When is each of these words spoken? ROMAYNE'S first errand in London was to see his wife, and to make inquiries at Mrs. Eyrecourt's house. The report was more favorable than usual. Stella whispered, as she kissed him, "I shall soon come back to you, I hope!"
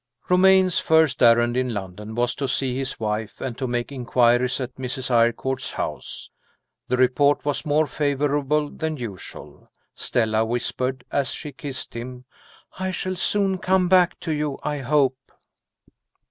ROMAYNE'S 0.29 0.79
first 0.79 1.21
errand 1.21 1.55
in 1.55 1.75
London 1.75 2.15
was 2.15 2.33
to 2.33 2.47
see 2.47 2.75
his 2.75 2.99
wife, 2.99 3.39
and 3.39 3.55
to 3.59 3.67
make 3.67 3.91
inquiries 3.91 4.59
at 4.59 4.73
Mrs. 4.75 5.11
Eyrecourt's 5.11 5.73
house. 5.73 6.31
The 6.87 6.97
report 6.97 7.45
was 7.45 7.67
more 7.67 7.85
favorable 7.85 8.71
than 8.71 8.97
usual. 8.97 9.69
Stella 9.93 10.43
whispered, 10.43 11.03
as 11.11 11.29
she 11.35 11.51
kissed 11.51 11.93
him, 11.93 12.25
"I 12.79 12.89
shall 12.89 13.15
soon 13.15 13.59
come 13.59 13.89
back 13.89 14.19
to 14.21 14.31
you, 14.31 14.57
I 14.63 14.79
hope!" 14.79 15.31